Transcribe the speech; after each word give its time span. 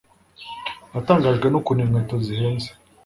Natangajwe 0.91 1.47
n'ukuntu 1.49 1.81
inkweto 1.83 2.15
zihenze. 2.25 2.69